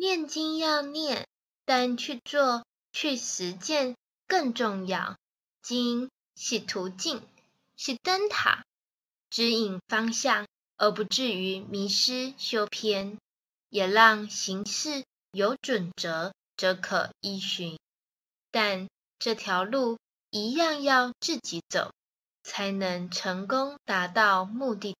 [0.00, 1.28] 念经要念
[1.66, 5.18] 但去做去实践更重要。
[5.60, 7.22] 经是途径
[7.76, 8.64] 是灯塔
[9.28, 10.46] 指引方向
[10.78, 13.18] 而不至于迷失修偏。
[13.68, 17.78] 也让行事有准则则可依循。
[18.50, 18.88] 但
[19.18, 19.98] 这条路
[20.30, 21.92] 一样要自己走
[22.42, 24.96] 才能成功达到目的